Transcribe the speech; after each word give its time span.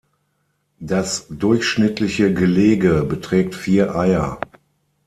Das 0.79 1.27
durchschnittliche 1.29 2.33
Gelege 2.33 3.03
beträgt 3.03 3.53
vier 3.53 3.95
Eier. 3.95 4.39